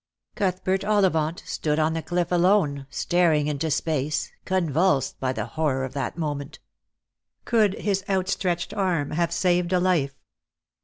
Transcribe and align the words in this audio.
Outhbert 0.37 0.83
Ollivant 0.83 1.43
stood 1.45 1.77
on 1.77 1.93
the 1.93 2.01
cliff 2.01 2.31
alone, 2.31 2.87
staring 2.89 3.45
into 3.45 3.69
space, 3.69 4.31
convulsed 4.45 5.19
by 5.19 5.31
the 5.31 5.45
horror 5.45 5.85
of 5.85 5.93
that 5.93 6.17
moment. 6.17 6.57
Could 7.45 7.75
his 7.75 8.03
outstretched 8.09 8.73
arm 8.73 9.11
have 9.11 9.31
saved 9.31 9.71
a 9.71 9.79
life 9.79 10.15